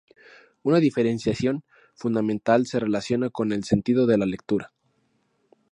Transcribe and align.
Una 0.63 0.79
diferenciación 0.79 1.63
fundamental 1.93 2.65
se 2.65 2.79
relaciona 2.79 3.29
con 3.29 3.51
el 3.51 3.63
sentido 3.63 4.07
de 4.07 4.17
la 4.17 4.25
lectura. 4.25 4.71